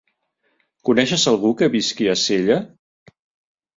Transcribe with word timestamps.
Coneixes 0.89 1.25
algú 1.33 1.53
que 1.61 1.69
visqui 1.75 2.09
a 2.15 2.19
Sella? 2.25 2.61